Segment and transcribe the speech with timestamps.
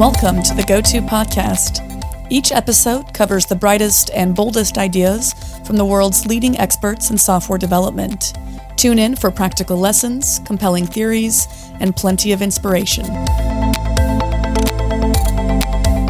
[0.00, 1.84] Welcome to the Go To Podcast.
[2.30, 5.34] Each episode covers the brightest and boldest ideas
[5.66, 8.32] from the world's leading experts in software development.
[8.76, 11.46] Tune in for practical lessons, compelling theories,
[11.80, 13.04] and plenty of inspiration.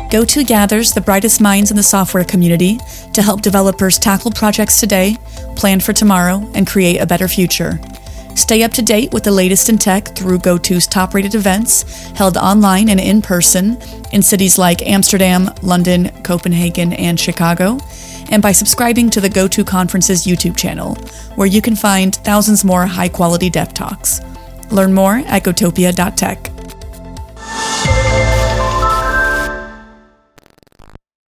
[0.09, 2.79] GoTo gathers the brightest minds in the software community
[3.12, 5.16] to help developers tackle projects today,
[5.57, 7.80] plan for tomorrow, and create a better future.
[8.34, 12.36] Stay up to date with the latest in tech through GoTo's top rated events held
[12.36, 13.77] online and in person
[14.12, 17.78] in cities like Amsterdam, London, Copenhagen, and Chicago,
[18.30, 20.95] and by subscribing to the GoTo Conference's YouTube channel,
[21.34, 24.20] where you can find thousands more high quality dev talks.
[24.70, 26.50] Learn more at gotopia.tech.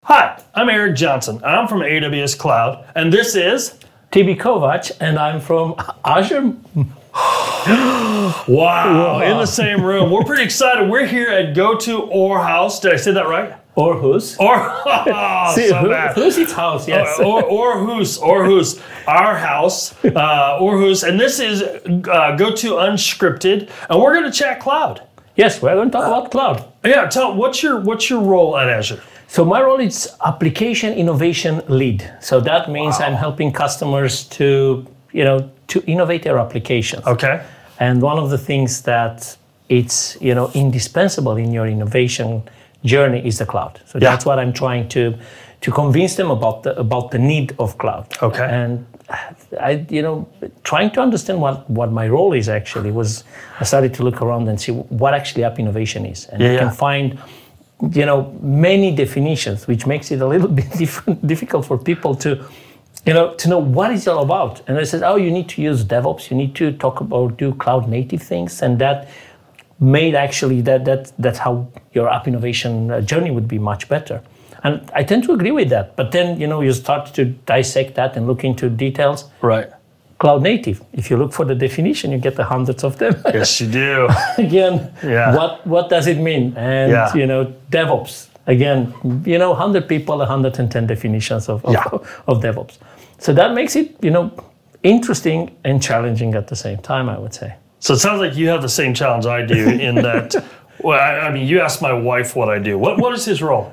[0.05, 1.41] Hi, I'm Eric Johnson.
[1.45, 3.79] I'm from AWS Cloud, and this is
[4.11, 6.53] Tibi Covaci, and I'm from Azure.
[8.49, 10.11] wow, in the same room.
[10.11, 10.91] We're pretty excited.
[10.91, 12.81] We're here at Go To Or House.
[12.81, 13.55] Did I say that right?
[13.77, 14.39] Aarhus.
[14.41, 16.17] Or oh, See, so who- bad.
[16.17, 16.89] who's its house?
[16.89, 17.21] Yes.
[17.21, 23.71] Or, or, Aarhus, Aarhus, our house, uh, Aarhus, and this is uh, Go To Unscripted,
[23.89, 25.03] and we're going to chat cloud.
[25.37, 26.65] yes, we're going to talk about cloud.
[26.85, 29.01] Yeah, tell what's your what's your role at Azure?
[29.31, 32.03] So my role is application innovation lead.
[32.21, 37.07] So that means I'm helping customers to, you know, to innovate their applications.
[37.07, 37.41] Okay.
[37.79, 39.37] And one of the things that
[39.69, 42.43] it's, you know, indispensable in your innovation
[42.85, 43.81] journey is the cloud.
[43.87, 44.11] So Yeah.
[44.11, 45.15] that's what I'm trying to
[45.61, 48.07] to convince them about the about the need of cloud.
[48.23, 48.45] Okay.
[48.45, 48.85] And
[49.61, 50.27] I, you know,
[50.65, 53.25] trying to understand what, what my role is actually was
[53.61, 56.27] I started to look around and see what actually app innovation is.
[56.33, 56.61] And Yeah, you yeah.
[56.65, 57.19] can find,
[57.93, 60.71] you know, many definitions, which makes it a little bit
[61.27, 62.45] difficult for people to,
[63.07, 64.63] you know, to know what it's all about.
[64.69, 67.55] And I said, oh, you need to use DevOps, you need to talk about do
[67.55, 69.09] cloud native things, and that
[69.81, 74.23] made actually that that that's how your app innovation uh, journey would be much better.
[74.63, 75.97] And I tend to agree with that.
[75.97, 79.25] But then you know you start to dissect that and look into details.
[79.41, 79.71] Right.
[80.21, 80.83] Cloud native.
[80.93, 83.15] If you look for the definition, you get the hundreds of them.
[83.33, 84.07] Yes, you do.
[84.39, 85.35] again, Yeah.
[85.35, 86.53] what what does it mean?
[86.57, 87.15] And Yeah.
[87.15, 88.27] you know, DevOps.
[88.47, 88.93] Again,
[89.25, 91.85] you know, 100 people, 110 definitions of, of, Yeah.
[92.27, 92.79] of DevOps.
[93.19, 94.31] So that makes it, you know,
[94.83, 97.55] interesting and challenging at the same time, I would say.
[97.79, 100.35] So it sounds like you have the same challenge I do in that.
[100.85, 102.79] well, I, I mean, you asked my wife what I do.
[102.79, 103.73] What What is his role?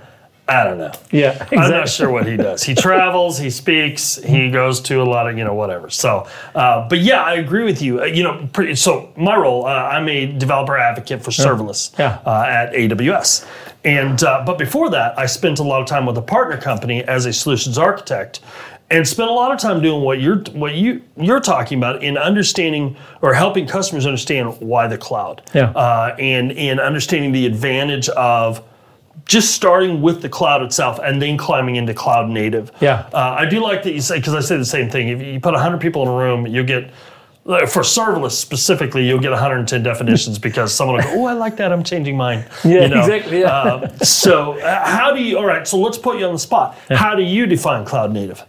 [0.49, 0.91] I don't know.
[1.11, 1.57] Yeah, exactly.
[1.57, 2.63] I'm not sure what he does.
[2.63, 5.89] He travels, he speaks, he goes to a lot of you know whatever.
[5.89, 6.25] So,
[6.55, 8.01] uh, but yeah, I agree with you.
[8.01, 12.19] Uh, you know, pretty, so my role, uh, I'm a developer advocate for serverless Yeah.
[12.25, 13.45] uh, at AWS.
[13.83, 17.03] And uh, but before that, I spent a lot of time with a partner company
[17.03, 18.39] as a solutions architect,
[18.89, 22.17] and spent a lot of time doing what you're what you you're talking about in
[22.17, 25.41] understanding or helping customers understand why the cloud.
[25.53, 25.71] Yeah.
[25.71, 28.61] Uh, and and understanding the advantage of
[29.27, 32.71] just starting with the cloud itself and then climbing into cloud native.
[32.79, 33.09] Yeah.
[33.13, 35.09] Uh, I do like that you say because I say the same thing.
[35.09, 36.91] If you put 100 people in a room, you get
[37.47, 41.71] for serverless specifically, you'll get 110 definitions because someone will go, "Oh, I like that.
[41.71, 43.47] I'm changing mine." Yeah, exactly, yeah.
[43.47, 45.37] Uh, so, uh, how do you?
[45.37, 45.65] All right.
[45.65, 46.77] So let's put you on the spot.
[46.89, 48.43] How do you define cloud native?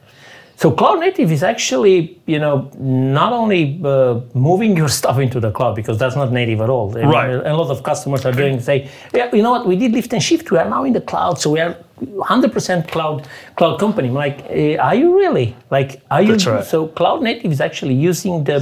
[0.61, 5.53] So cloud native is actually, you know, not only uh, moving your stuff into the
[5.53, 6.91] cloud because that's not native at all.
[6.91, 7.31] Right.
[7.47, 10.21] A lot of customers are doing say, yeah, you know what, we did lift and
[10.21, 10.51] shift.
[10.51, 14.09] We are now in the cloud, so we are 100% cloud cloud company.
[14.09, 15.55] I'm like, eh, are you really?
[15.71, 16.33] Like, are you?
[16.33, 16.65] That's right.
[16.65, 18.59] So cloud native is actually using the,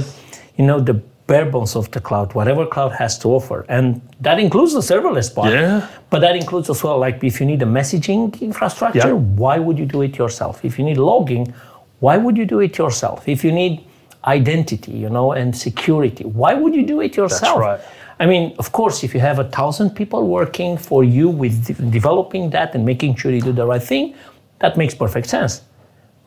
[0.55, 4.39] you know, the bare bones of the cloud, whatever cloud has to offer, and that
[4.39, 5.51] includes the serverless part.
[5.51, 5.87] Yeah.
[6.11, 9.39] But that includes as well, like if you need a messaging infrastructure, Yeah.
[9.43, 10.63] why would you do it yourself?
[10.63, 11.53] If you need logging,
[11.99, 13.27] why would you do it yourself?
[13.27, 13.83] If you need
[14.25, 17.59] identity, you know, and security, why would you do it yourself?
[17.59, 17.79] That's right.
[18.19, 21.91] I mean, of course, if you have a thousand people working for you with de-
[21.91, 24.15] developing that and making sure you do the right thing,
[24.59, 25.61] that makes perfect sense.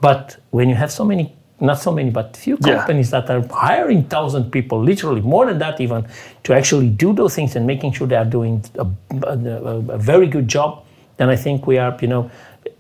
[0.00, 2.76] But when you have so many, not so many, but few Yeah.
[2.76, 6.06] companies that are hiring thousand people, literally more than that even,
[6.44, 8.86] to actually do those things and making sure they are doing a,
[9.26, 10.84] a- a very good job,
[11.16, 12.30] then I think we are, you know,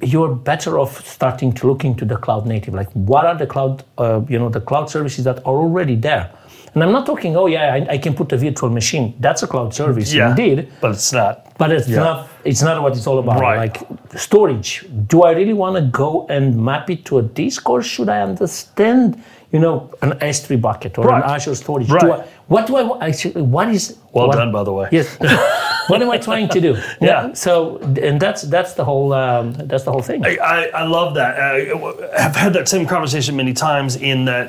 [0.02, 2.74] you're better off starting to look into the cloud native.
[2.74, 6.30] Like, what are the cloud, uh, you know, the cloud services that are already there?
[6.74, 9.14] And I'm not talking, oh yeah, I, I can put a virtual machine.
[9.18, 10.30] That's a cloud service, Yeah.
[10.30, 10.68] indeed.
[10.80, 11.56] But it's not.
[11.58, 11.98] But it's Yeah.
[11.98, 13.40] not it's not what it's all about.
[13.40, 13.58] Right.
[13.58, 13.78] Like
[14.16, 14.86] storage.
[15.08, 18.20] Do I really want to go and map it to a disk or should I
[18.22, 19.20] understand,
[19.52, 21.24] you know, an S3 bucket or Right.
[21.24, 21.90] an Azure storage?
[21.90, 22.24] Right.
[22.50, 24.88] What do I want actually what is Well what, done, by the way.
[24.90, 25.16] Yes.
[25.88, 26.76] what am I trying to do?
[27.00, 27.32] Yeah.
[27.32, 30.26] So and that's that's the whole um, that's the whole thing.
[30.26, 31.38] I, I, I love that.
[31.38, 33.94] I have had that same conversation many times.
[33.94, 34.46] In that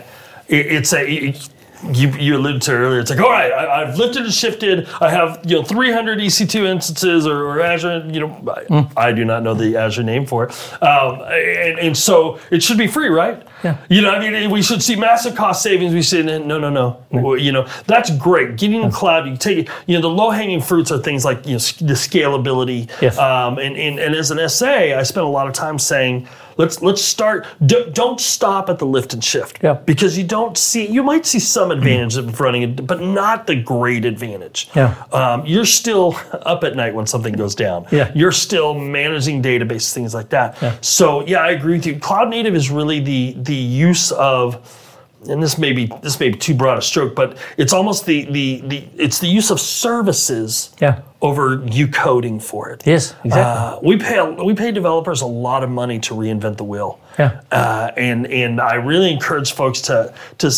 [0.48, 1.50] it, it's a it-
[1.91, 2.99] you, you alluded to earlier.
[2.99, 4.87] It's like, all right, I, I've lifted and shifted.
[4.99, 8.07] I have you know 300 EC2 instances or, or Azure.
[8.07, 11.97] You know, I, I do not know the Azure name for it, um, and, and
[11.97, 13.45] so it should be free, right?
[13.63, 13.77] Yeah.
[13.89, 15.93] You know, I mean, we should see massive cost savings.
[15.93, 17.03] We say, no, no, no.
[17.11, 18.57] Well, You know, that's great.
[18.57, 19.69] Getting in the cloud, you take it.
[19.85, 22.89] You know, the low hanging fruits are things like you know the scalability.
[23.01, 23.17] Yes.
[23.17, 26.27] Um, and, and and as an SA, I spent a lot of time saying.
[26.57, 27.45] Let's let's start.
[27.65, 29.59] d- Don't stop at the lift and shift.
[29.63, 29.74] Yeah.
[29.74, 30.88] Because you don't see.
[30.88, 34.69] You might see some advantage of running it, but not the great advantage.
[34.75, 34.95] Yeah.
[35.12, 37.86] Um, you're still up at night when something goes down.
[37.92, 38.12] Yeah.
[38.15, 40.57] You're still managing database things like that.
[40.62, 40.77] Yeah.
[40.81, 42.00] So yeah, I agree with you.
[42.00, 44.80] Cloud native is really the the use of
[45.29, 48.25] and this may be this may be too broad a stroke, but it's almost the
[48.25, 51.01] the, the it's the use of services Yeah.
[51.21, 52.83] over you coding for it.
[52.85, 53.31] Yes, exactly.
[53.41, 57.00] Uh, we pay we pay developers a lot of money to reinvent the wheel.
[57.19, 57.41] Yeah.
[57.51, 60.51] Uh, and and I really encourage folks to to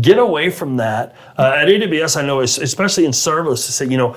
[0.00, 1.14] get away from that.
[1.36, 4.14] Uh, at AWS, I know, especially in serverless, to say, you know,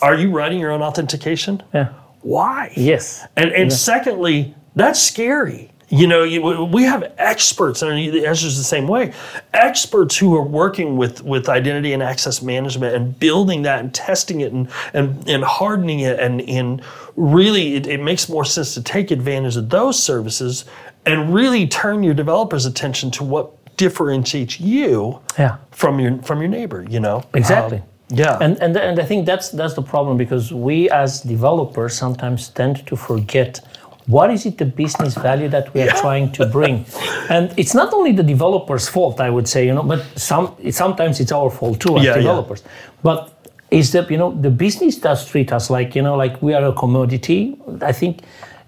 [0.00, 1.62] are you writing your own authentication?
[1.74, 1.88] yeah.
[2.22, 2.72] Why?
[2.76, 3.26] Yes.
[3.36, 5.70] And and secondly, that's scary.
[6.00, 9.12] You know, you, we have experts, and Azure's the same way.
[9.52, 14.40] Experts who are working with with identity and access management and building that and testing
[14.40, 16.82] it and and, and hardening it and and
[17.16, 20.64] really, it, it makes more sense to take advantage of those services
[21.06, 25.56] and really turn your developers' attention to what differentiates you Yeah.
[25.70, 26.84] from your from your neighbor.
[26.88, 27.78] You know, Exactly.
[27.78, 31.94] Um, yeah, And, and and I think that's that's the problem because we as developers
[31.96, 33.60] sometimes tend to forget
[34.06, 36.84] what is it the business value that we are trying to bring,
[37.30, 41.20] and it's not only the developer's fault I would say you know, but some sometimes
[41.20, 42.16] it's our fault too as Yeah, yeah.
[42.22, 42.62] developers.
[43.02, 43.30] But
[43.70, 46.64] is that you know the business does treat us like you know like we are
[46.66, 47.56] a commodity.
[47.80, 48.20] I think,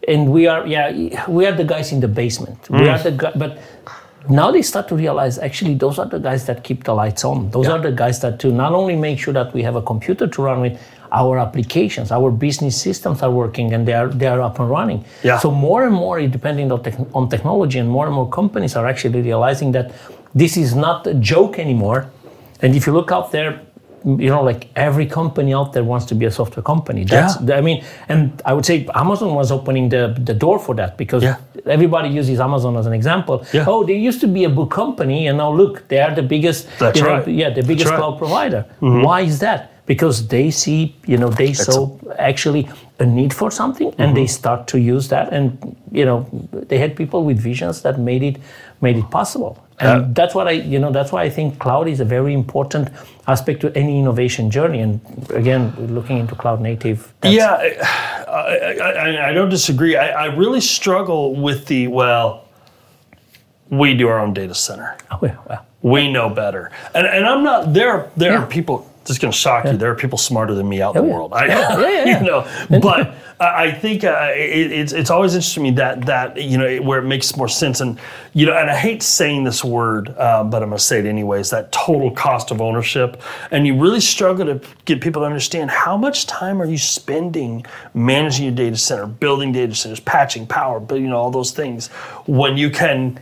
[0.08, 0.90] and we are yeah
[1.28, 2.60] we are the guys in the basement.
[2.62, 2.80] Mm.
[2.80, 3.58] We are the guy, but
[4.28, 7.50] now they start to realize actually those are the guys that keep the lights on.
[7.50, 10.26] Those are the guys that to not only make sure that we have a computer
[10.26, 10.78] to run with,
[11.12, 15.04] our applications, our business systems are working and they are they are up and running.
[15.22, 15.38] Yeah.
[15.38, 18.86] So more and more, depending on, tech, on technology, and more and more companies are
[18.86, 19.92] actually realizing that
[20.34, 22.10] this is not a joke anymore.
[22.60, 23.60] And if you look out there,
[24.04, 27.04] you know, like every company out there wants to be a software company.
[27.04, 30.96] That's, I mean, and I would say Amazon was opening the, the door for that
[30.96, 31.36] because Yeah.
[31.66, 33.44] Everybody uses Amazon as an example.
[33.52, 33.64] Yeah.
[33.66, 36.68] Oh, they used to be a book company, and now look, they are the biggest.
[36.78, 37.28] That's you know, right.
[37.28, 37.98] Yeah, the biggest right.
[37.98, 38.64] cloud provider.
[38.80, 39.02] Mm-hmm.
[39.02, 39.72] Why is that?
[39.86, 42.68] Because they see, you know, they saw actually
[42.98, 44.40] a need for something, and they mm-hmm.
[44.40, 48.36] start to use that, and you know, they had people with visions that made it
[48.80, 49.62] made it possible.
[49.78, 50.08] And Yeah.
[50.12, 52.88] that's what I, you know, that's why I think cloud is a very important
[53.26, 54.80] aspect to any innovation journey.
[54.80, 55.00] And
[55.30, 57.12] again, looking into cloud native.
[57.22, 57.76] Yeah, I,
[58.28, 59.96] I, I, I don't disagree.
[59.96, 62.42] I, I really struggle with the well.
[63.70, 64.96] We do our own data center.
[65.10, 68.08] Oh, yeah, well, We know better, and and I'm not there.
[68.16, 68.42] There Yeah.
[68.42, 68.78] are people.
[69.06, 69.76] Just going to shock you.
[69.76, 71.14] There are people smarter than me out in Oh, the yeah.
[71.14, 71.32] world.
[71.32, 72.20] I, Yeah, yeah, yeah.
[72.20, 72.46] you know,
[72.80, 76.78] but I think uh, it, it's it's always interesting to me that that you know
[76.82, 77.98] where it makes more sense, and
[78.32, 81.04] you know, and I hate saying this word, uh, but I'm going to say it
[81.06, 81.50] anyways.
[81.50, 83.20] That total cost of ownership,
[83.50, 87.66] and you really struggle to get people to understand how much time are you spending
[87.94, 91.88] managing your data center, building data centers, patching power, but you know all those things,
[92.26, 93.20] when you can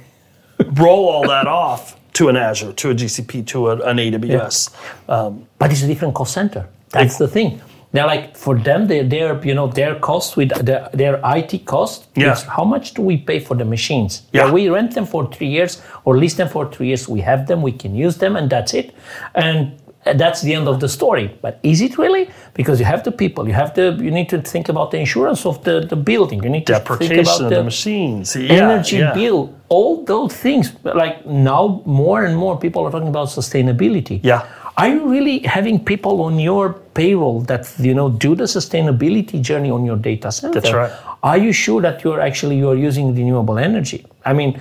[0.75, 4.75] roll all that off to an Azure, to a GCP, to a, an AWS.
[5.09, 6.69] Um, but it's a different cost center.
[6.91, 7.61] That's the thing.
[7.93, 12.09] They're like for them, they, their you know their cost with the, their IT cost.
[12.17, 12.35] Yeah.
[12.49, 14.23] how much do we pay for the machines?
[14.33, 14.51] Yeah.
[14.51, 17.09] we rent them for three years or lease them for three years.
[17.09, 18.93] We have them, we can use them, and that's it.
[19.37, 21.37] And that's the end of the story.
[21.41, 22.31] But is it really?
[22.55, 25.47] Because you have the people, you have the you need to think about the insurance
[25.47, 26.43] of the, the building.
[26.43, 28.37] You need to think about the, the machines.
[28.37, 29.15] Yeah, energy yeah.
[29.15, 30.73] bill, all those things.
[30.85, 34.21] Like now, more and more people are talking about sustainability.
[34.23, 34.47] Yeah.
[34.77, 39.71] Are you really having people on your payroll that you know do the sustainability journey
[39.71, 40.61] on your data center?
[40.61, 40.93] That's right.
[41.25, 44.05] Are you sure that you're actually you're using renewable energy?
[44.27, 44.61] I mean,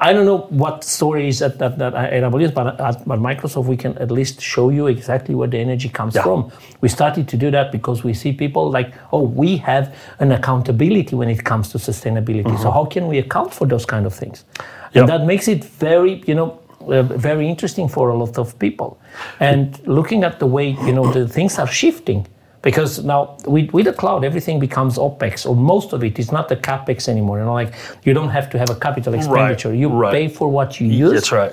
[0.00, 3.76] I don't know what story is at, at, at AWS, but at, at Microsoft we
[3.76, 6.22] can at least show you exactly where the energy comes Yeah.
[6.22, 6.50] from.
[6.80, 11.14] We started to do that because we see people like, oh, we have an accountability
[11.14, 12.58] when it comes to sustainability.
[12.58, 14.44] So how can we account for those kind of things?
[14.44, 14.62] Mm-hmm.
[14.94, 15.00] Yep.
[15.02, 16.58] And that makes it very, you know,
[16.88, 18.98] uh, very interesting for a lot of people.
[19.40, 22.26] And looking at the way, you know, the things are shifting.
[22.62, 26.48] Because now with, with the cloud, everything becomes OPEX, or most of it is not
[26.48, 27.38] the CAPEX anymore.
[27.38, 29.74] You know, like you don't have to have a capital expenditure.
[29.74, 30.12] You right.
[30.12, 31.12] pay for what you use.
[31.12, 31.52] That's right.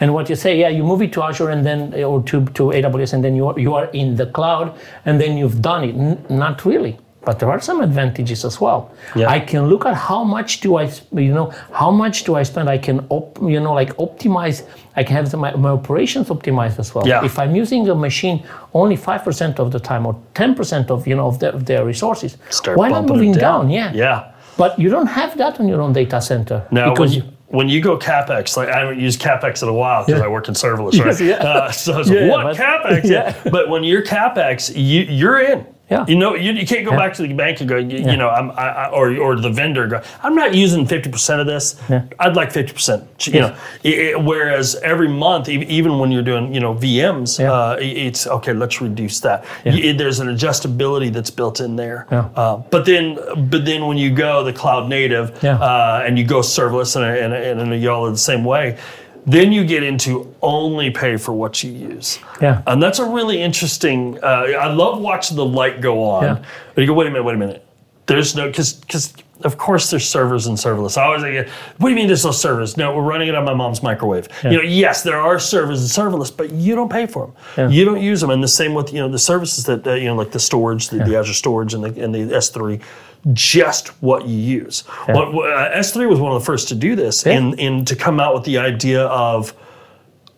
[0.00, 2.62] And what you say, yeah, you move it to Azure and then or to, to
[2.64, 5.94] AWS and then you are, you are in the cloud and then you've done it.
[5.94, 6.98] N- not really.
[7.22, 8.90] But there are some advantages as well.
[9.14, 9.28] Yeah.
[9.28, 12.68] I can look at how much do I, you know, how much do I spend?
[12.70, 14.66] I can, op, you know, like optimize.
[14.96, 17.06] I can have the, my, my operations optimized as well.
[17.06, 17.24] Yeah.
[17.24, 18.42] If I'm using a machine
[18.74, 21.66] only five percent of the time or ten percent of you know of, the, of
[21.66, 23.66] their resources, Start why not moving down.
[23.66, 23.70] down?
[23.70, 23.92] Yeah.
[23.92, 24.32] Yeah.
[24.56, 27.80] But you don't have that on your own data center Now, when you, when you
[27.80, 30.26] go capex, like I haven't used capex in a while because Yeah.
[30.26, 31.20] I work in serverless, right?
[31.32, 31.36] yeah.
[31.36, 33.04] Uh, so it's Yeah, like, what capex?
[33.10, 33.34] yeah.
[33.50, 35.66] But when you're capex, you you're in.
[35.90, 36.04] Yeah.
[36.06, 36.98] You know, you, you can't go Yeah.
[36.98, 39.50] back to the bank and go, you, you know, I'm, I, I, or or the
[39.50, 41.80] vendor go, I'm not using 50% of this.
[41.88, 42.04] Yeah.
[42.20, 43.26] I'd like 50%.
[43.26, 43.40] You Yeah.
[43.40, 47.52] know, I- I- whereas every month, even when you're doing, you know, VMs, Yeah.
[47.52, 48.52] uh, it's okay.
[48.52, 49.44] Let's reduce that.
[49.64, 49.72] Yeah.
[49.74, 52.06] Y- there's an adjustability that's built in there.
[52.12, 52.28] Yeah.
[52.36, 53.18] Uh, but then,
[53.50, 55.56] but then when you go the cloud native, Yeah.
[55.58, 58.76] uh, and you go serverless and, and, and, and y'all are the same way,
[59.26, 62.18] then you get into only pay for what you use.
[62.40, 62.62] Yeah.
[62.66, 64.26] And that's a really interesting, uh,
[64.58, 66.22] I love watching the light go on.
[66.22, 66.44] Yeah.
[66.74, 67.66] But you go, wait a minute, wait a minute.
[68.06, 69.12] There's no, because, because
[69.44, 70.98] of course there's servers and serverless.
[70.98, 71.48] I always think,
[71.78, 72.76] what do you mean there's no servers?
[72.76, 74.28] No, we're running it on my mom's microwave.
[74.42, 77.36] You know, yes, there are servers and serverless, but you don't pay for them.
[77.56, 77.68] Yeah.
[77.68, 78.30] You don't use them.
[78.30, 80.88] And the same with, you know, the services that, uh, you know, like the storage,
[80.88, 82.82] the, the Azure storage and the, and the S3,
[83.32, 84.80] just what you use.
[85.06, 87.94] What, what- uh, S3 was one of the first to do this and, and to
[87.96, 89.54] come out with the idea of,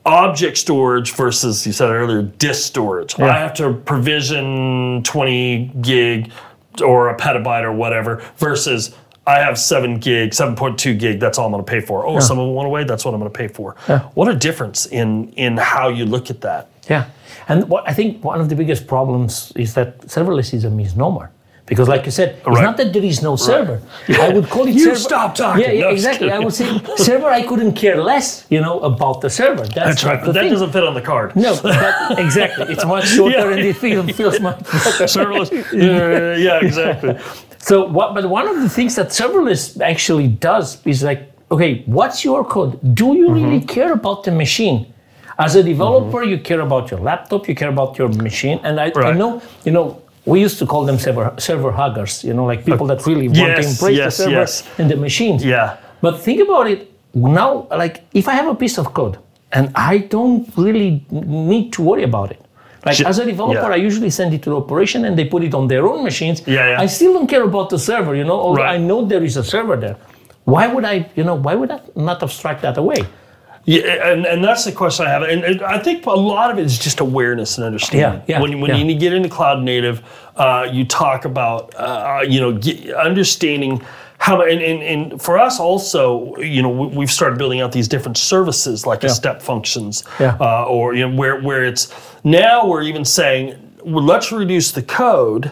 [0.05, 3.19] object storage versus you said earlier disk storage.
[3.21, 6.33] I have to provision 20 gig
[6.85, 8.97] or a petabyte or whatever versus
[9.29, 12.05] I have 7 gig, 7.2 gig, that's all I'm going to pay for.
[12.05, 13.77] Oh, someone went away, that's what I'm going to pay for.
[14.15, 16.71] What a difference in in how you look at that.
[16.91, 17.09] Yeah,
[17.47, 21.31] and what I think one of the biggest problems is that serverless is a misnomer.
[21.67, 23.81] Because, like you said, it's not that there is no server.
[24.09, 24.97] I would call it You server.
[24.97, 25.63] stop talking.
[25.63, 26.31] Yeah, yeah No, exactly.
[26.31, 26.67] I would say
[26.97, 27.29] server.
[27.29, 29.63] I couldn't care less, you know, about the server.
[29.65, 30.21] That's, That's right.
[30.25, 30.53] But that thing.
[30.53, 31.35] doesn't fit on the card.
[31.37, 32.67] No, but exactly.
[32.73, 33.51] It's much shorter Yeah.
[33.57, 35.05] and it feels, feels much better.
[35.17, 35.51] Serverless.
[35.73, 37.17] yeah, yeah, exactly.
[37.59, 38.13] So what?
[38.15, 42.73] But one of the things that serverless actually does is like, okay, what's your code?
[42.95, 43.67] Do you really Mm-hmm.
[43.77, 44.93] care about the machine?
[45.39, 48.93] As a developer, you care about your laptop, you care about your machine, and I,
[48.97, 50.02] I know, you know.
[50.25, 53.57] We used to call them server, server huggers, you know, like people that really want
[53.57, 54.69] to embrace yes, the server yes.
[54.79, 55.45] and the machines.
[55.45, 55.79] Yeah.
[56.01, 59.19] But think about it now, like if I have a piece of code
[59.51, 62.41] and I don't really need to worry about it.
[62.85, 63.75] Like as a developer, yeah.
[63.75, 66.43] I usually send it to the operation and they put it on their own machines.
[66.47, 66.81] Yeah, yeah.
[66.81, 68.75] I still don't care about the server, you know, although Right.
[68.75, 69.97] I know there is a server there.
[70.45, 73.05] Why would I, you know, why would I not abstract that away?
[73.65, 75.23] Yeah, and, and that's the question I have.
[75.23, 78.23] And, and I think a lot of it is just awareness and understanding.
[78.27, 78.77] Yeah, yeah, when when yeah.
[78.79, 80.03] you get into cloud native,
[80.37, 83.81] uh, you talk about uh, you know get, understanding
[84.19, 87.89] how and, and, and for us also, you know, we- we've started building out these
[87.89, 90.37] different services like step functions, Yeah.
[90.41, 91.93] uh, or you know where where it's
[92.25, 93.55] now we're even saying
[93.85, 95.51] well, let's reduce the code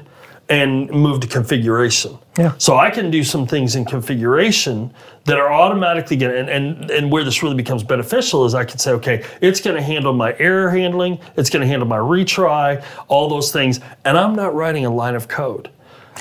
[0.50, 2.18] and move to configuration.
[2.36, 2.54] Yeah.
[2.58, 4.92] So I can do some things in configuration
[5.24, 8.64] that are automatically going to, and, and, and where this really becomes beneficial is I
[8.64, 11.98] can say, okay, it's going to handle my error handling, it's going to handle my
[11.98, 15.70] retry, all those things, and I'm not writing a line of code.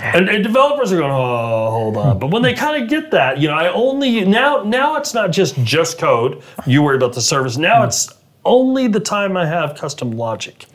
[0.01, 2.13] And, and developers are going, oh, hold on.
[2.13, 2.19] Hmm.
[2.19, 5.31] But when they kind of get that, you know, I only now now it's not
[5.31, 6.41] just just code.
[6.65, 7.57] You worry about the service.
[7.57, 7.87] Now hmm.
[7.87, 8.07] it's
[8.45, 10.67] only the time I have custom logic.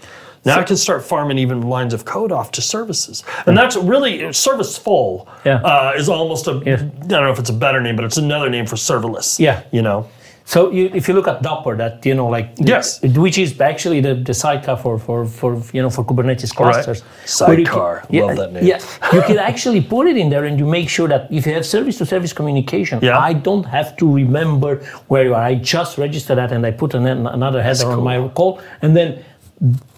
[0.44, 4.32] Now I can start farming even lines of code off to services, and that's really
[4.32, 5.26] service full.
[5.44, 5.60] Yeah.
[5.62, 6.74] Uh, is almost a Yeah.
[6.74, 9.38] I don't know if it's a better name, but it's another name for serverless.
[9.38, 9.62] Yeah.
[9.72, 10.06] You know.
[10.46, 13.00] So you, if you look at Dapr, that you know, like Yes.
[13.02, 17.00] which is actually the, the sidecar for, for, for you know for Kubernetes clusters.
[17.00, 18.02] you Sidecar.
[18.10, 18.64] can- Love that name.
[18.64, 18.78] Yeah,
[19.14, 21.64] you can actually put it in there, and you make sure that if you have
[21.64, 23.18] service-to-service communication, Yeah.
[23.18, 25.42] I don't have to remember where you are.
[25.42, 29.24] I just register that, and I put an, another header on my call, and then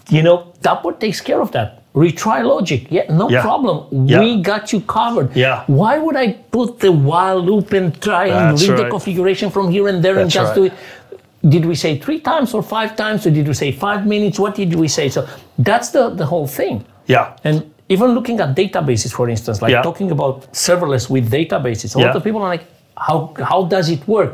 [0.09, 1.83] you know Dapr takes care of that.
[1.93, 3.41] Retry logic, yeah, no Yeah.
[3.41, 3.77] problem.
[4.07, 4.19] Yeah.
[4.19, 5.35] We got you covered.
[5.35, 5.63] Yeah.
[5.67, 9.71] Why would I put the while loop and try and That's read the configuration from
[9.71, 10.55] here and there and just right.
[10.55, 10.73] do it?
[11.53, 14.37] Did we say three times or five times, or did we say five minutes?
[14.39, 15.09] What did we say?
[15.09, 16.85] So that's the, the whole thing.
[17.07, 17.35] Yeah.
[17.43, 17.55] And
[17.89, 19.81] even looking at databases, for instance, like Yeah.
[19.81, 22.07] talking about serverless with databases, a Yeah.
[22.07, 24.33] lot of people are like, how, how does it work?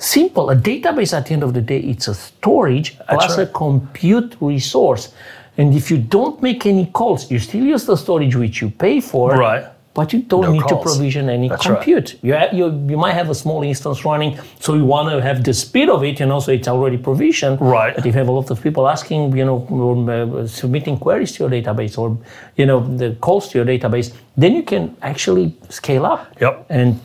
[0.00, 0.48] Simple.
[0.48, 5.12] A database at the end of the day, it's a storage plus a compute resource.
[5.58, 9.00] And if you don't make any calls, you still use the storage which you pay
[9.00, 9.32] for.
[9.36, 9.64] Right.
[9.92, 10.84] But you don't No need calls.
[10.84, 11.74] to provision any That's right.
[11.74, 12.16] compute.
[12.22, 15.44] You, ha- you, you might have a small instance running, so you want to have
[15.44, 17.60] the speed of it, and also it's already provisioned.
[17.60, 17.94] Right.
[17.94, 21.32] But if you have a lot of people asking, you know, or, uh, submitting queries
[21.32, 22.16] to your database, or
[22.56, 26.34] you know, the calls to your database, then you can actually scale up.
[26.40, 26.66] Yep.
[26.70, 26.98] And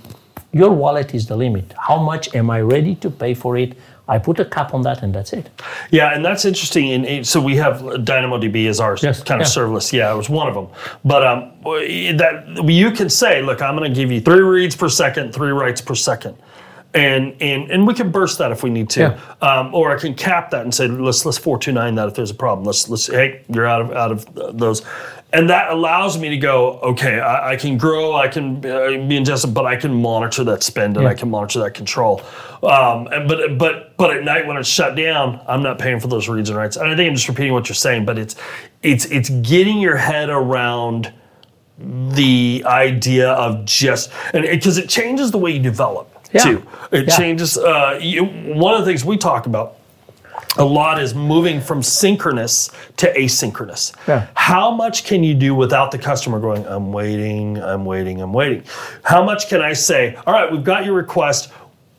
[0.56, 1.66] your wallet is the limit.
[1.88, 3.72] How much am I ready to pay for it?
[4.08, 5.50] I put a cap on that, and that's it.
[5.92, 7.06] Yeah, and that's interesting.
[7.06, 9.54] And so we have DynamoDB as our Yes, kind of yeah.
[9.56, 9.92] serverless.
[9.92, 10.68] Yeah, it was one of them.
[11.04, 11.52] But um,
[12.22, 15.52] that you can say, look, I'm going to give you three reads per second, three
[15.52, 16.36] writes per second.
[16.94, 19.48] And, and and we can burst that if we need to, Yeah.
[19.50, 22.14] um, or I can cap that and say let's let's four two nine that if
[22.16, 22.64] there's a problem.
[22.64, 24.82] Let's let's hey you're out of out of uh, those,
[25.36, 29.18] and that allows me to go okay I, I can grow I can uh, be
[29.18, 32.22] ingested but I can monitor that spend and I can monitor that control.
[32.64, 36.08] Um, and, but but but at night when it's shut down, I'm not paying for
[36.08, 36.78] those reads and writes.
[36.78, 38.36] And I think I'm just repeating what you're saying, but it's
[38.82, 41.14] it's it's getting your head around
[41.78, 46.44] the idea of just and because it changes the way you develop Yeah.
[46.44, 46.64] too.
[46.92, 47.18] It Yeah.
[47.18, 47.58] changes.
[47.58, 48.24] Uh, you,
[48.66, 49.76] one of the things we talk about
[50.58, 53.94] a lot is moving from synchronous to asynchronous.
[54.08, 54.28] Yeah.
[54.36, 58.64] How much can you do without the customer going, I'm waiting, I'm waiting, I'm waiting?
[59.04, 61.52] How much can I say, all right, we've got your request,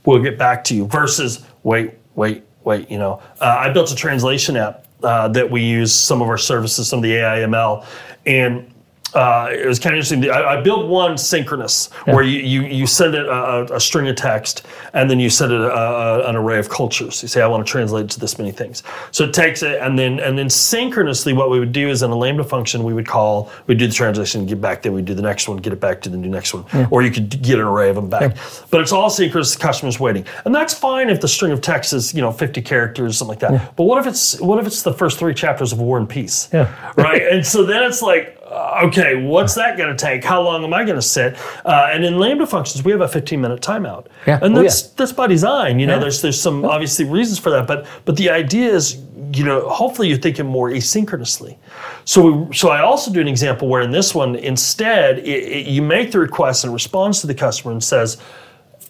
[0.04, 2.90] we'll get back to you, versus wait, wait, wait.
[2.90, 6.38] You know, uh, I built a translation app uh, that we use some of our
[6.38, 7.84] services, some of the AIML,
[8.24, 8.72] and
[9.16, 10.30] uh, it was kind of interesting.
[10.30, 14.16] I, I built one synchronous where you, you, you send it a, a- string of
[14.16, 17.22] text and then you send it a, a, an array of cultures.
[17.22, 18.82] You say, I want to translate it to this many things.
[19.12, 22.10] So it takes it and then and then synchronously, what we would do is in
[22.10, 25.14] a Lambda function, we would call, we'd do the translation, get back, then we'd do
[25.14, 27.58] the next one, get it back to the new next one, or you could get
[27.58, 28.36] an array of them back.
[28.70, 29.54] But it's all synchronous.
[29.54, 32.60] The customer's waiting, and that's fine if the string of text is you know 50
[32.62, 33.74] characters, something like that.
[33.76, 36.48] But what if it's what if it's the first three chapters of War and Peace?
[36.52, 36.70] Yeah.
[36.96, 37.22] right?
[37.22, 38.35] And so then it's like,
[38.84, 40.24] okay, what's that going to take?
[40.24, 41.36] How long am I going to sit?
[41.64, 44.38] Uh, and in Lambda functions, we have a 15 minute timeout, Yeah.
[44.42, 44.88] and Oh, that's yeah.
[44.96, 45.78] that's by design.
[45.78, 46.00] You know, Yeah.
[46.00, 48.98] there's there's some obviously reasons for that, but but the idea is,
[49.32, 51.56] you know, hopefully you're thinking more asynchronously.
[52.04, 55.66] So we, so I also do an example where in this one, instead, it, it,
[55.66, 58.16] you make the request and responds to the customer and says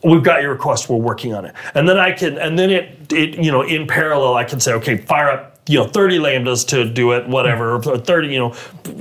[0.04, 3.10] we've got your request we're working on it and then i can and then it,
[3.12, 6.66] it you know in parallel i can say okay fire up you know 30 lambdas
[6.68, 8.50] to do it whatever or 30 you know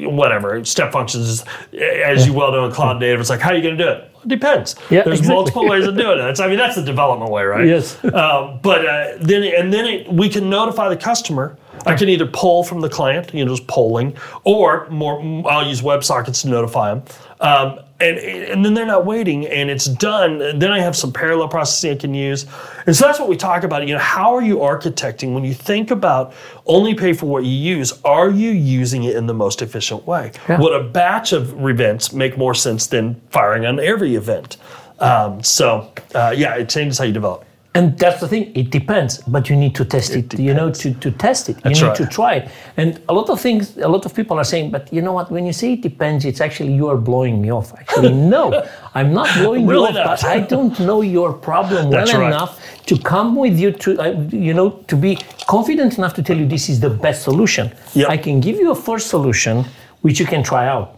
[0.10, 1.43] whatever step functions
[1.74, 3.89] as you well know in cloud native it's like how are you going to do
[3.89, 5.36] it depends Yeah, there's exactly.
[5.36, 8.03] multiple ways of doing it i mean that's the development way right Yes.
[8.05, 11.57] um, but uh, then and then it, we can notify the customer.
[11.88, 15.19] I can either pull from the client, you know, just polling, or more.
[15.48, 17.03] I'll use WebSockets to notify them,
[17.39, 20.60] um, and and then they're not waiting, and it's done.
[20.60, 22.45] Then I have some parallel processing I can use,
[22.86, 23.88] and so that's what we talk about.
[23.88, 26.34] You know, how are you architecting when you think about
[26.65, 27.93] only pay for what you use?
[28.04, 30.32] Are you using it in the most efficient way?
[30.50, 30.60] Yeah.
[30.60, 34.58] Would a batch of events make more sense than firing on every event?
[35.00, 37.45] Um, so uh, yeah, it changes how you develop.
[37.75, 40.93] And that's the thing, it depends, but you need to test it, you know, to,
[40.93, 41.57] to test it.
[41.57, 41.97] That's you need right.
[41.97, 42.49] to try it.
[42.77, 45.29] And a lot of things, a lot of people are saying, but you know what,
[45.29, 47.73] when you say it depends, it's actually you are blowing me off.
[47.73, 50.21] Actually, no, I'm not blowing Really you off, not.
[50.21, 52.27] but I don't know your problem That's well right.
[52.27, 56.38] enough to come with you to, uh, you know, to be confident enough to tell
[56.38, 57.73] you this is the best solution.
[57.93, 58.09] Yep.
[58.09, 59.65] I can give you a first solution,
[60.01, 60.94] which you can try out.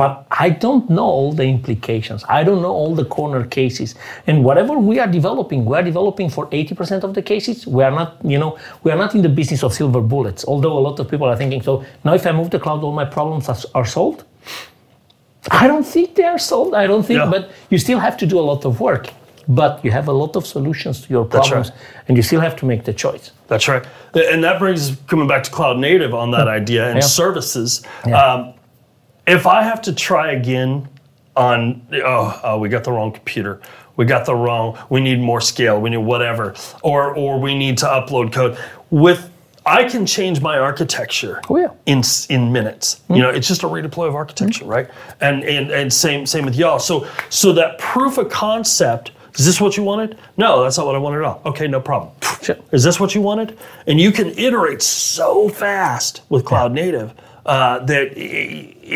[0.00, 2.24] But I don't know all the implications.
[2.38, 3.94] I don't know all the corner cases.
[4.26, 7.66] And whatever we are developing, we are developing for 80% of the cases.
[7.66, 10.46] We are not, you know, we are not in the business of silver bullets.
[10.46, 12.92] Although a lot of people are thinking, so now if I move the cloud, all
[13.02, 14.24] my problems are, are solved.
[15.50, 16.72] I don't think they are solved.
[16.74, 17.30] I don't think, Yeah.
[17.34, 19.10] but you still have to do a lot of work.
[19.48, 21.78] But you have a lot of solutions to your problems, right.
[22.08, 23.32] and you still have to make the choice.
[23.48, 23.84] That's right.
[24.14, 27.00] And that brings coming back to cloud native on that idea and Yeah.
[27.22, 27.82] services.
[28.06, 28.16] Yeah.
[28.22, 28.54] Um,
[29.26, 30.88] if I have to try again
[31.36, 33.60] on, oh, oh, we got the wrong computer.
[33.96, 34.78] We got the wrong.
[34.88, 35.80] We need more scale.
[35.80, 38.58] We need whatever, or or we need to upload code.
[38.90, 39.30] With
[39.64, 41.68] I can change my architecture Oh, yeah.
[41.86, 43.00] in in minutes.
[43.10, 44.88] You know, it's just a redeploy of architecture, right?
[45.20, 46.78] And and and same same with y'all.
[46.78, 49.12] So so that proof of concept.
[49.38, 50.18] Is this what you wanted?
[50.36, 51.40] No, that's not what I wanted at all.
[51.46, 52.12] Okay, no problem.
[52.42, 52.56] Sure.
[52.72, 53.56] Is this what you wanted?
[53.86, 57.14] And you can iterate so fast with cloud native
[57.46, 58.12] uh, that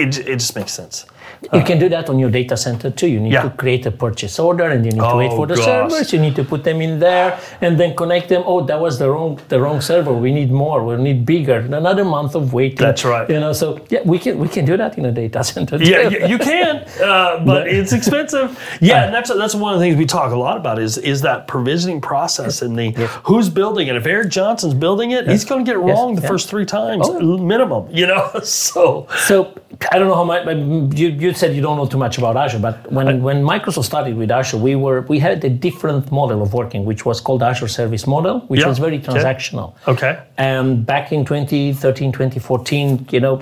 [0.02, 1.06] it, it, just makes sense.
[1.52, 3.08] You can do that on your data center too.
[3.08, 3.42] You need Yeah.
[3.42, 5.64] to create a purchase order, and you need to wait Oh, for the gosh.
[5.64, 6.12] servers.
[6.12, 8.42] You need to put them in there, and then connect them.
[8.46, 10.12] Oh, that was the wrong the wrong server.
[10.26, 10.78] We need more.
[10.84, 11.58] We need bigger.
[11.82, 12.78] Another month of waiting.
[12.78, 13.28] That's right.
[13.28, 15.76] You know, so yeah, we can we can do that in a data center.
[15.76, 16.18] Yeah, too.
[16.22, 18.48] y- you can, uh, but it's expensive.
[18.80, 21.20] Yeah, and that's that's one of the things we talk a lot about is is
[21.22, 22.90] that provisioning process and the
[23.24, 23.96] who's building it.
[23.96, 26.28] If Eric Johnson's building it, he's going to get it wrong the yeah.
[26.28, 27.20] first three times Oh.
[27.38, 27.88] minimum.
[27.90, 29.52] You know, so So
[29.92, 30.46] I don't know how much.
[30.98, 34.16] You, you said you don't know too much about Azure, but when, when Microsoft started
[34.16, 37.68] with Azure, we were we had a different model of working, which was called Azure
[37.68, 39.74] Service Model, which Yeah, was very transactional.
[39.86, 40.18] okay.
[40.38, 43.40] And back in 2013, 2014, you know,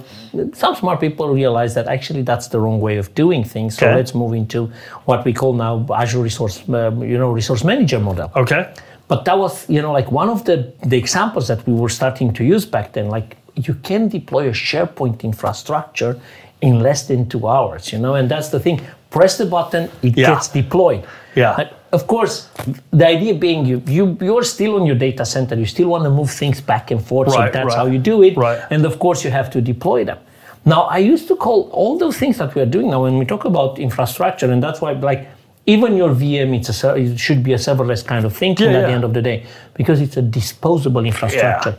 [0.53, 3.77] some smart people realized that actually that's the wrong way of doing things.
[3.77, 3.97] So Okay.
[3.97, 4.71] let's move into
[5.05, 8.31] what we call now Azure Resource, um, you know, Resource Manager model.
[8.37, 8.65] Okay.
[9.07, 10.57] but that was you know like one of the
[10.91, 13.07] the examples that we were starting to use back then.
[13.17, 16.19] Like you can deploy a SharePoint infrastructure
[16.61, 18.81] in less than two hours, you know, and that's the thing.
[19.11, 20.31] Press the button, it Yeah.
[20.31, 21.05] gets deployed.
[21.37, 21.55] Yeah.
[21.59, 22.49] And of course,
[22.91, 25.55] the idea being you you you're still on your data center.
[25.55, 27.31] You still want to move things back and forth.
[27.33, 27.77] so Right, that's right.
[27.77, 28.37] how you do it.
[28.37, 28.59] Right.
[28.71, 30.19] And of course, you have to deploy them.
[30.65, 33.25] Now, I used to call all those things that we are doing now when we
[33.27, 35.29] talk about infrastructure, and that's why, like,
[35.67, 38.87] even your VM, it's a, it should be a serverless kind of thinking Yeah, at
[38.87, 41.77] the end of the day, because it's a disposable infrastructure.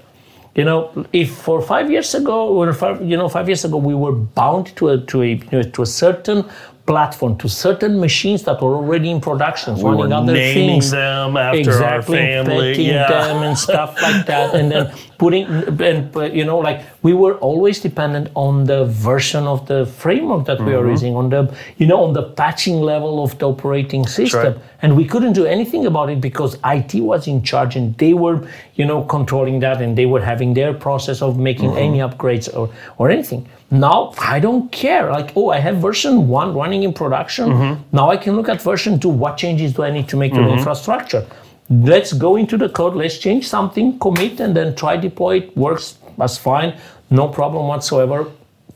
[0.56, 3.94] You know, if for five years ago, or five, you know, five years ago, we
[3.94, 6.46] were bound to a to a you know, to a certain
[6.86, 11.36] platform, to certain machines that were already in production, We running other naming things, them
[11.36, 12.72] after exactly, our family.
[12.74, 13.08] petting yeah.
[13.10, 15.46] them and stuff like that, and then putting
[15.90, 20.60] and you know like we were always dependent on the version of the framework that
[20.60, 20.86] we Mm-hmm.
[20.88, 21.42] are using on the
[21.78, 24.62] you know on the patching level of the operating system right.
[24.82, 28.38] and we couldn't do anything about it because IT was in charge and they were
[28.76, 31.88] you know controlling that and they were having their process of making Mm-hmm.
[31.88, 32.70] any upgrades or
[33.00, 35.12] or anything now I don't care.
[35.12, 37.50] Like oh I have version 1 running in production.
[37.50, 37.96] Mm-hmm.
[37.96, 40.42] now I can look at version 2 what changes do I need to make to
[40.42, 41.26] the infrastructure?
[41.70, 42.96] Let's go into the code.
[42.96, 45.38] Let's change something commit and then try deploy.
[45.38, 46.78] It works that's fine.
[47.10, 48.32] No problem whatsoever.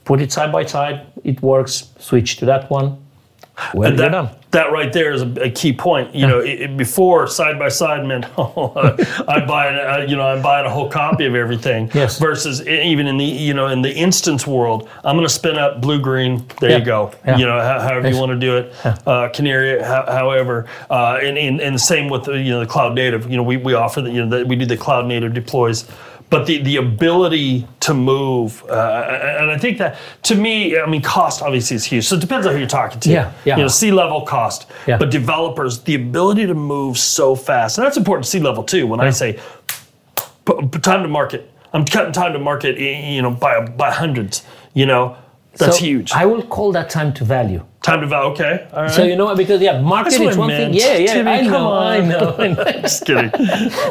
[0.06, 1.06] Put it side by side.
[1.23, 1.89] It works.
[1.99, 2.97] Switch to that one
[3.74, 4.26] well, And you're done.
[4.26, 6.13] that, that right there is a, a key point.
[6.15, 8.72] You know, it, it- before side by side meant oh,
[9.28, 11.89] I buy uh, you know I'm buying a whole copy of everything.
[12.00, 12.17] Yes.
[12.19, 15.82] Versus even in the you know in the instance world, I'm going to spin up
[15.82, 16.45] blue green.
[16.60, 16.78] There Yeah.
[16.78, 17.12] you go.
[17.26, 17.38] Yeah.
[17.38, 18.15] You know ho- however Yes.
[18.15, 18.74] you want to do it.
[19.08, 22.95] Uh, Canary, ho- however, uh, and, and and same with the, you know the cloud
[22.95, 23.30] native.
[23.30, 25.86] You know we, we offer that you know that we do the cloud native deploys.
[26.29, 31.01] But the, the ability to move, uh, and I think that to me, I mean,
[31.01, 32.05] cost obviously is huge.
[32.05, 33.09] So it depends on who you're talking to.
[33.09, 33.55] Yeah, yeah.
[33.57, 34.67] You know, C level cost.
[34.85, 34.97] Yeah.
[34.99, 38.85] But developers, the ability to move so fast, and that's important to C level too.
[38.85, 39.39] When I say
[40.45, 44.43] time to market, I'm cutting time to market, you know, by by hundreds.
[44.75, 45.17] You know,
[45.57, 46.11] that's So huge.
[46.11, 47.63] I will call that time to value.
[47.81, 48.31] time to value.
[48.33, 48.91] Okay, all right.
[48.91, 50.73] So you know because yeah, market is one thing.
[50.75, 52.63] Yeah, yeah, Tibi, I come know, I know, I know.
[52.81, 53.31] Just kidding.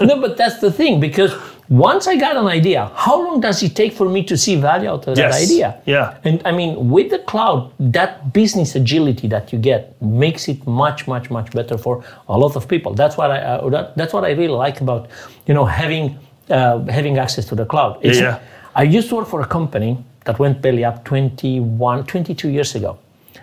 [0.07, 1.33] no, but that's the thing because
[1.69, 4.89] once I got an idea, how long does it take for me to see value
[4.89, 5.81] out of that idea?
[5.85, 6.17] Yeah.
[6.25, 11.07] And I mean, with the cloud, that business agility that you get makes it much,
[11.07, 12.95] much, much better for a lot of people.
[12.95, 15.09] That's what I uh, that, that's what I really like about
[15.47, 16.19] you know having
[16.51, 17.97] uh, having access to the cloud.
[18.03, 18.39] It's- Yeah.
[18.75, 22.97] I used to work for a company that went belly up 21, 22 years ago.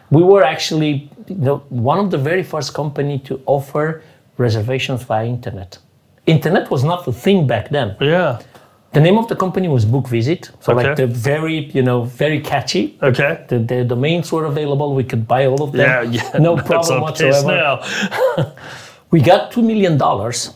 [0.10, 4.02] We were actually the, one of the very first company to offer
[4.38, 5.78] reservations via internet.
[6.26, 7.96] Internet was not the thing back then.
[8.00, 8.40] Yeah.
[8.94, 11.06] The name of the company was Book Visit, so like Okay.
[11.06, 12.98] the very, you know, very catchy.
[13.04, 13.44] Okay.
[13.50, 14.96] The, the domains were available.
[14.96, 15.82] We could buy all of them.
[15.82, 16.02] Yeah.
[16.34, 16.38] Yeah.
[16.40, 17.82] no problem whatsoever.
[19.12, 20.52] We got two million dollars.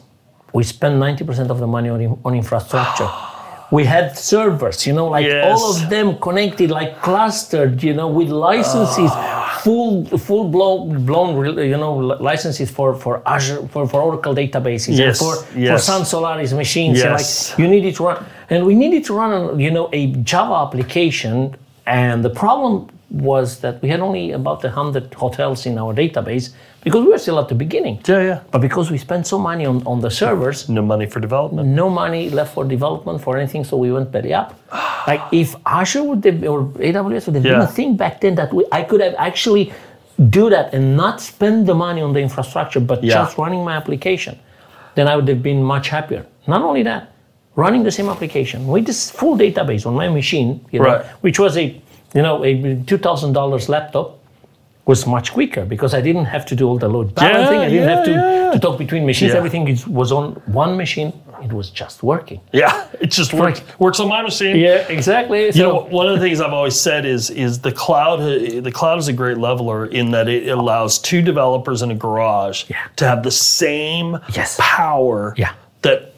[0.54, 3.10] We spent ninety percent of the money on, on infrastructure.
[3.72, 8.30] we had servers, you know, like all of them connected, like clustered, you know, with
[8.30, 9.12] licenses,
[9.64, 15.20] Full full blown blown, you know, licenses for for Azure for, for Oracle databases Yes,
[15.20, 15.84] for for yes.
[15.86, 17.00] Sun Solaris machines.
[17.00, 17.52] Yes.
[17.52, 21.56] like you needed to run, and we needed to run, you know, a Java application,
[21.86, 26.52] and the problem was that we had only about a hundred hotels in our database
[26.84, 28.00] because we were still at the beginning.
[28.08, 28.40] Yeah, yeah.
[28.52, 31.68] But because we spent so money on, on the servers, No money for development.
[31.70, 34.54] no money left for development for anything, so we went belly up.
[35.08, 37.64] like if Azure would have, or AWS would have been Yeah.
[37.64, 39.72] a thing back then that we, I could have actually
[40.30, 43.16] do that and not spend the money on the infrastructure, but Yeah.
[43.16, 44.38] just running my application,
[44.96, 46.26] then I would have been much happier.
[46.48, 47.12] Not only that,
[47.56, 51.06] running the same application with this full database on my machine, you know, Right.
[51.22, 51.66] which was a
[52.16, 52.52] you know a
[52.88, 54.18] two thousand dollars laptop
[54.90, 57.60] was much quicker because I didn't have to do all the load balancing.
[57.60, 58.52] I didn't yeah, have to, yeah, yeah.
[58.54, 59.32] to talk between machines.
[59.32, 59.38] Yeah.
[59.38, 60.24] Everything is, was on
[60.62, 61.14] one machine.
[61.44, 62.42] It was just working.
[62.52, 63.62] Yeah, it just works.
[63.78, 64.56] Works on my machine.
[64.58, 65.46] Yeah, exactly.
[65.46, 68.18] You So, know, one of the things I've always said is is the cloud.
[68.70, 72.66] The cloud is a great leveler in that it allows two developers in a garage
[72.68, 72.78] Yeah.
[72.98, 74.58] to have the same Yes.
[74.60, 75.54] power Yeah.
[75.84, 76.09] that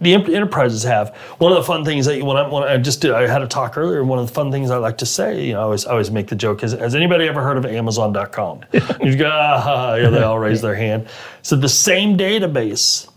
[0.00, 1.14] the enterprises have.
[1.38, 3.42] One of the fun things that you- when I when I just did, I had
[3.42, 4.02] a talk earlier.
[4.02, 6.10] One of the fun things I like to say, you know, I always I always
[6.10, 8.60] make the joke is, has anybody ever heard of Amazon.com?
[9.02, 11.06] you go, ah, yeah, they all raise their hand.
[11.42, 13.08] So the same database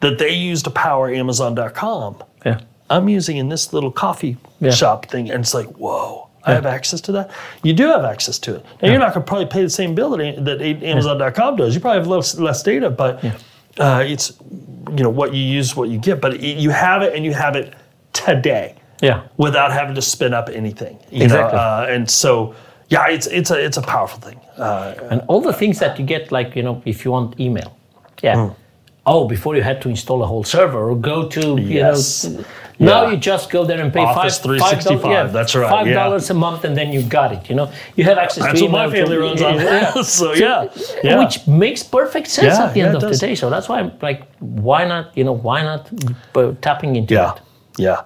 [0.00, 2.22] that they use to power Amazon.com.
[2.46, 2.60] yeah.
[2.88, 4.70] I'm using in this little coffee Yeah.
[4.72, 7.30] shop thing, and it's like, whoa, I have access to that.
[7.62, 8.64] You do have access to it.
[8.82, 11.74] Now you're not going to probably pay the same bill that, that Amazon.com does.
[11.74, 13.22] You probably have less, less data, but
[13.80, 14.32] uh, it's
[14.96, 16.20] you know what you use, what you get.
[16.20, 17.74] But it, you have it, and you have it
[18.12, 19.22] today Yeah.
[19.36, 20.98] without having to spin up anything.
[21.12, 21.58] Exactly.
[21.58, 22.54] Uh, and so,
[22.88, 24.38] yeah, it's it's a it's a powerful thing.
[24.58, 27.70] Uh, And all the things that you get, like, you know, if you want email.
[28.22, 28.50] Yeah.
[29.06, 32.24] Oh, before you had to install a whole server or go to you Yes.
[32.24, 32.44] know.
[32.78, 33.10] Now Yeah.
[33.10, 35.94] you just go there and pay Office five, 365, five, yeah, that's right, Five yeah.
[35.94, 37.50] dollars a month, and then you got it.
[37.50, 39.56] You know, you have access That's to what my family to- runs on.
[39.56, 40.02] Yeah.
[40.18, 40.68] so yeah,
[41.04, 41.18] yeah.
[41.18, 43.34] Which makes perfect sense Yeah, at the yeah, end of the day.
[43.34, 45.04] So that's why I'm like, why not?
[45.16, 45.90] You know, why not
[46.34, 47.40] uh, tapping into Yeah, it?
[47.76, 48.02] yeah.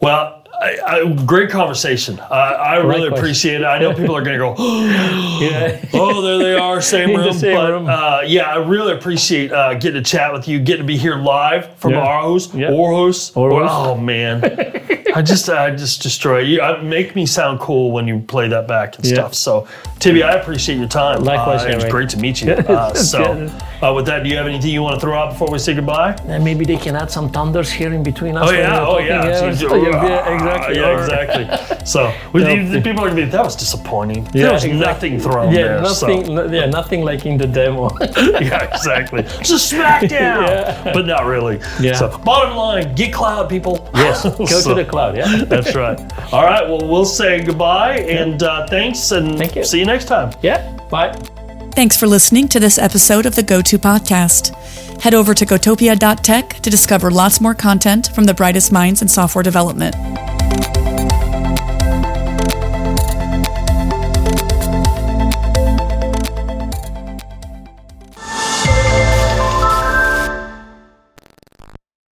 [0.00, 2.20] Well, I, I, great conversation.
[2.20, 3.18] Uh, I really Likewise.
[3.20, 3.64] appreciate it.
[3.64, 4.54] I know people are going to go,
[5.40, 5.80] Yeah.
[5.94, 7.32] oh, there they are, same room.
[7.32, 7.86] same but room.
[7.88, 11.16] Uh, yeah, I really appreciate uh, getting to chat with you, getting to be here
[11.16, 12.04] live from Yeah.
[12.04, 12.68] Aarhus, Yeah.
[12.70, 13.32] Aarhus.
[13.32, 13.68] Aarhus.
[13.70, 14.44] Oh man,
[15.14, 16.60] I just I just destroy you.
[16.60, 19.14] I, make me sound cool when you play that back and Yeah.
[19.14, 19.34] stuff.
[19.34, 19.66] So,
[19.98, 21.24] Tibi, I appreciate your time.
[21.24, 22.52] Likewise, uh, it was great to meet you.
[22.70, 23.50] Uh, so,
[23.82, 25.74] uh, with that, do you have anything you want to throw out before we say
[25.74, 26.12] goodbye?
[26.26, 28.48] And maybe they can add some thunders here in between us.
[28.48, 30.76] Oh yeah, oh yeah, so yeah, exactly.
[30.76, 31.76] Yeah, exactly.
[31.90, 34.24] So the, people are gonna be that was disappointing.
[34.24, 35.10] there Yeah, was exactly.
[35.10, 35.82] nothing thrown Yeah, there.
[35.82, 36.24] nothing.
[36.26, 36.32] So.
[36.34, 37.90] no- yeah, nothing like in the demo.
[38.40, 39.22] Yeah, exactly.
[39.40, 40.10] It's a smackdown,
[40.46, 40.92] Yeah.
[40.92, 41.58] but not really.
[41.80, 41.94] Yeah.
[41.94, 43.88] So bottom line, get cloud, people.
[43.94, 45.16] yes, go So- to the cloud.
[45.16, 45.44] Yeah.
[45.46, 45.98] That's right.
[46.32, 46.68] All right.
[46.68, 49.64] Well, we'll say goodbye and uh, thanks, and Thank you.
[49.64, 50.32] see you next time.
[50.42, 50.76] Yeah.
[50.90, 51.39] Bye.
[51.72, 54.54] Thanks for listening to this episode of the GoTo Podcast.
[55.00, 59.42] Head over to gotopia.tech to discover lots more content from the brightest minds in software
[59.42, 59.94] development.